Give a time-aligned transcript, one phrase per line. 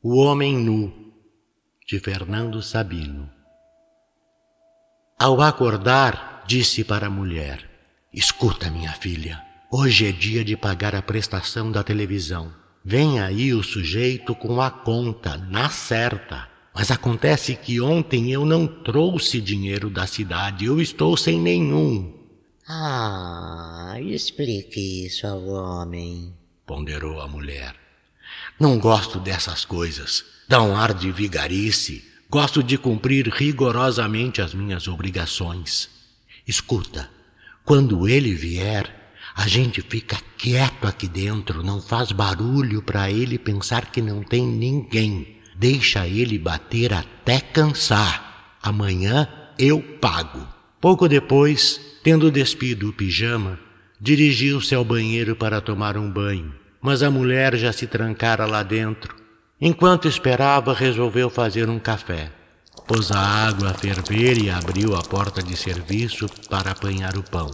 [0.00, 0.92] O Homem Nu,
[1.84, 3.28] de Fernando Sabino.
[5.18, 7.68] Ao acordar, disse para a mulher:
[8.14, 12.54] Escuta, minha filha, hoje é dia de pagar a prestação da televisão.
[12.84, 16.48] Vem aí o sujeito com a conta, na certa.
[16.72, 22.14] Mas acontece que ontem eu não trouxe dinheiro da cidade, eu estou sem nenhum.
[22.68, 26.32] Ah, explique isso ao homem,
[26.64, 27.87] ponderou a mulher.
[28.58, 30.24] Não gosto dessas coisas.
[30.48, 32.04] Dá um ar de vigarice.
[32.30, 35.88] Gosto de cumprir rigorosamente as minhas obrigações.
[36.46, 37.08] Escuta,
[37.64, 43.90] quando ele vier, a gente fica quieto aqui dentro, não faz barulho para ele pensar
[43.90, 45.36] que não tem ninguém.
[45.54, 48.56] Deixa ele bater até cansar.
[48.62, 50.46] Amanhã eu pago.
[50.80, 53.58] Pouco depois, tendo despido o pijama,
[54.00, 59.14] dirigiu-se ao banheiro para tomar um banho, mas a mulher já se trancara lá dentro.
[59.60, 62.30] Enquanto esperava, resolveu fazer um café.
[62.86, 67.50] Pôs a água a ferver e abriu a porta de serviço para apanhar o pão.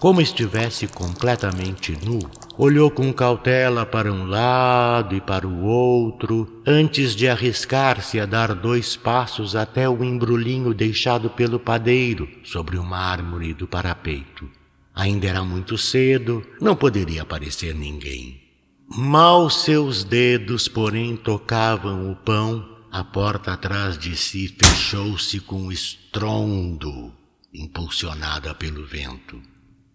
[0.00, 2.20] Como estivesse completamente nu,
[2.56, 8.54] olhou com cautela para um lado e para o outro, antes de arriscar-se a dar
[8.54, 14.48] dois passos até o embrulhinho deixado pelo padeiro sobre o mármore do parapeito.
[14.94, 18.49] Ainda era muito cedo, não poderia aparecer ninguém.
[18.92, 27.14] Mal seus dedos, porém, tocavam o pão, a porta atrás de si fechou-se com estrondo,
[27.54, 29.40] impulsionada pelo vento.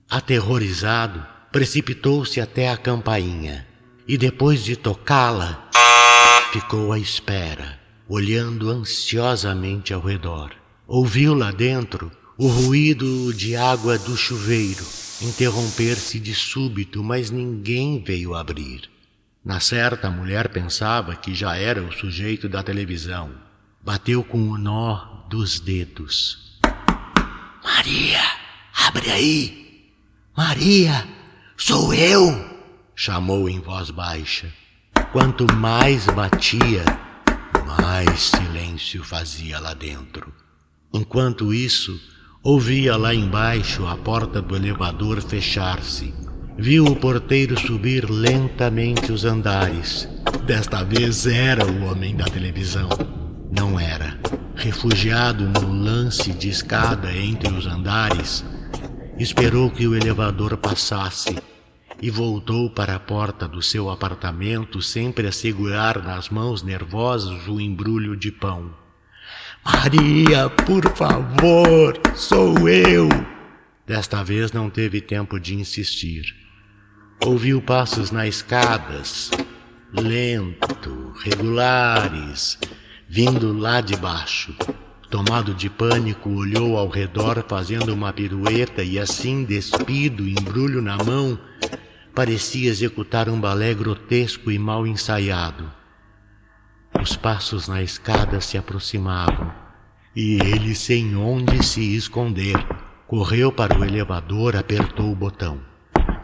[0.10, 3.68] Aterrorizado, precipitou-se até a campainha
[4.08, 5.70] e, depois de tocá-la,
[6.54, 10.54] ficou à espera, olhando ansiosamente ao redor.
[10.88, 14.86] Ouviu lá dentro o ruído de água do chuveiro
[15.22, 18.90] interromper-se de súbito, mas ninguém veio abrir.
[19.44, 23.32] Na certa, a mulher pensava que já era o sujeito da televisão.
[23.82, 26.60] Bateu com o nó dos dedos.
[27.64, 28.22] Maria,
[28.74, 29.92] abre aí!
[30.36, 31.08] Maria,
[31.56, 32.56] sou eu!
[32.96, 34.52] chamou em voz baixa.
[35.12, 36.84] Quanto mais batia,
[37.66, 40.34] mais silêncio fazia lá dentro.
[40.94, 42.00] Enquanto isso,
[42.46, 46.14] ouvia lá embaixo a porta do elevador fechar-se.
[46.58, 50.08] Viu o porteiro subir lentamente os andares.
[50.46, 52.88] Desta vez era o homem da televisão.
[53.52, 54.18] Não era.
[54.56, 58.46] Refugiado no lance de escada entre os andares,
[59.18, 61.42] Esperou que o elevador passasse
[62.02, 67.62] e voltou para a porta do seu apartamento, sempre a segurar nas mãos nervosas o
[67.62, 68.85] embrulho de pão.
[69.66, 73.10] Maria, por favor, sou eu!
[73.86, 76.36] Desta vez não teve tempo de insistir.
[77.24, 79.32] Ouviu passos nas escadas,
[79.92, 82.60] lento, regulares,
[83.08, 84.56] vindo lá de baixo.
[85.10, 91.40] Tomado de pânico, olhou ao redor fazendo uma pirueta e assim, despido, embrulho na mão,
[92.14, 95.85] parecia executar um balé grotesco e mal ensaiado.
[97.06, 99.54] Os passos na escada se aproximavam
[100.16, 102.58] e ele, sem onde se esconder,
[103.06, 105.60] correu para o elevador, apertou o botão.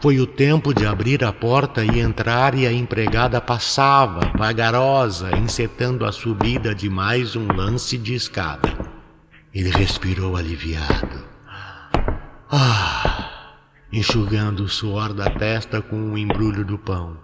[0.00, 6.04] Foi o tempo de abrir a porta e entrar, e a empregada passava, vagarosa, encetando
[6.04, 8.76] a subida de mais um lance de escada.
[9.54, 11.22] Ele respirou aliviado.
[12.50, 13.30] Ah!
[13.92, 17.18] Enxugando o suor da testa com o embrulho do pão.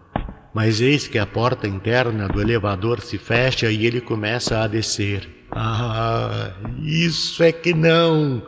[0.58, 5.46] Mas eis que a porta interna do elevador se fecha e ele começa a descer.
[5.52, 6.50] Ah,
[6.82, 8.42] isso é que não!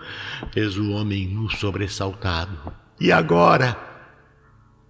[0.52, 2.72] fez o homem nu sobressaltado.
[3.00, 3.76] E agora?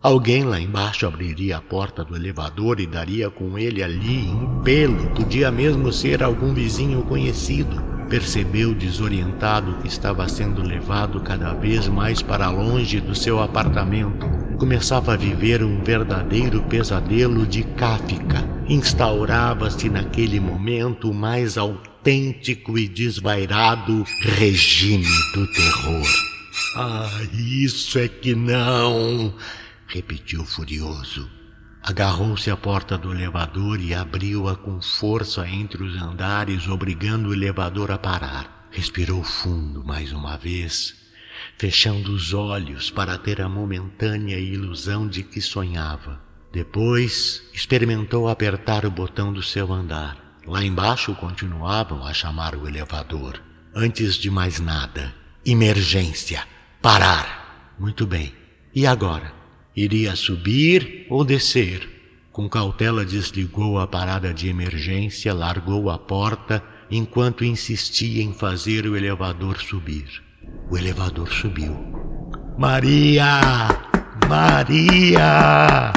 [0.00, 5.10] Alguém lá embaixo abriria a porta do elevador e daria com ele ali, em pelo,
[5.10, 7.82] podia mesmo ser algum vizinho conhecido.
[8.08, 14.39] Percebeu desorientado que estava sendo levado cada vez mais para longe do seu apartamento.
[14.60, 18.46] Começava a viver um verdadeiro pesadelo de Kafka.
[18.68, 26.06] Instaurava-se naquele momento o mais autêntico e desvairado regime do terror.
[26.76, 29.34] Ah, isso é que não!
[29.86, 31.26] repetiu furioso.
[31.82, 37.90] Agarrou-se à porta do elevador e abriu-a com força entre os andares, obrigando o elevador
[37.90, 38.68] a parar.
[38.70, 40.99] Respirou fundo mais uma vez,
[41.56, 46.20] fechando os olhos para ter a momentânea ilusão de que sonhava.
[46.52, 50.40] Depois experimentou apertar o botão do seu andar.
[50.46, 53.40] Lá embaixo continuavam a chamar o elevador.
[53.74, 55.14] Antes de mais nada,
[55.46, 56.42] emergência,
[56.82, 57.76] parar.
[57.78, 58.34] Muito bem.
[58.74, 59.32] E agora?
[59.76, 61.88] Iria subir ou descer?
[62.32, 68.96] Com cautela desligou a parada de emergência, largou a porta enquanto insistia em fazer o
[68.96, 70.22] elevador subir.
[70.70, 71.76] O elevador subiu.
[72.56, 73.40] Maria!
[74.28, 75.92] Maria!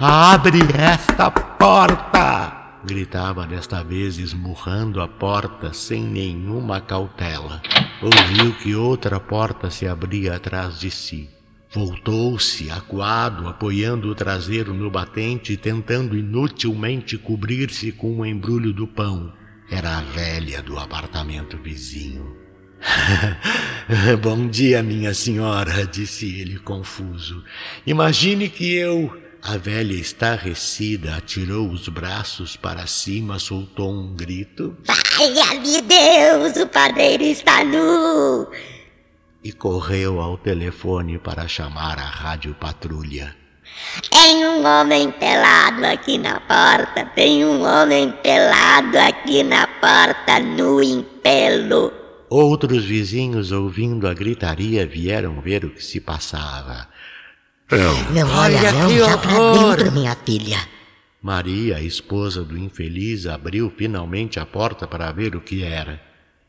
[0.00, 2.80] Abre esta porta!
[2.82, 7.60] Gritava desta vez, esmurrando a porta sem nenhuma cautela.
[8.00, 11.28] Ouviu que outra porta se abria atrás de si.
[11.70, 18.86] Voltou-se, acuado, apoiando o traseiro no batente e tentando inutilmente cobrir-se com o embrulho do
[18.86, 19.30] pão.
[19.70, 22.45] Era a velha do apartamento vizinho.
[24.22, 27.44] Bom dia, minha senhora, disse ele confuso.
[27.86, 29.22] Imagine que eu.
[29.42, 34.76] A velha estarrecida atirou os braços para cima, soltou um grito.
[34.84, 38.48] Valha-me Deus, o padeiro está nu!
[39.44, 43.36] E correu ao telefone para chamar a rádio patrulha.
[44.10, 50.82] Tem um homem pelado aqui na porta, tem um homem pelado aqui na porta, nu
[50.82, 52.05] em pelo.
[52.28, 56.88] Outros vizinhos, ouvindo a gritaria, vieram ver o que se passava.
[57.70, 60.58] Não, não olha, olha não, já pra dentro, minha filha.
[61.22, 66.00] Maria, a esposa do infeliz, abriu finalmente a porta para ver o que era.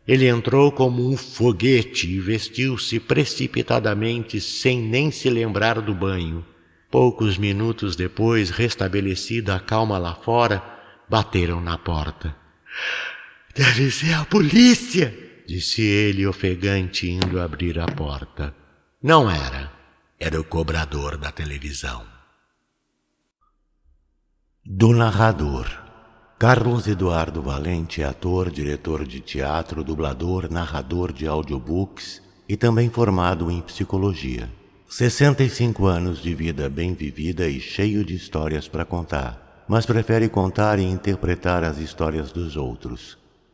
[0.08, 6.46] Ele entrou como um foguete e vestiu-se precipitadamente, sem nem se lembrar do banho.
[6.90, 10.64] Poucos minutos depois, restabelecida a calma lá fora,
[11.10, 12.36] bateram na porta.
[13.56, 15.27] Deve ser a polícia!
[15.48, 18.54] Disse ele ofegante indo abrir a porta.
[19.02, 19.72] Não era.
[20.20, 22.06] Era o cobrador da televisão.
[24.66, 25.66] Do narrador.
[26.38, 33.50] Carlos Eduardo Valente é ator, diretor de teatro, dublador, narrador de audiobooks e também formado
[33.50, 34.52] em psicologia.
[34.90, 40.78] 65 anos de vida bem vivida e cheio de histórias para contar, mas prefere contar
[40.78, 43.18] e interpretar as histórias dos outros.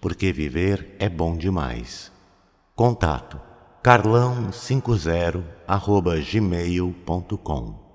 [0.00, 2.12] porque viver é bom demais.
[2.74, 3.40] Contato
[3.82, 7.87] carlão50 arroba gmail.com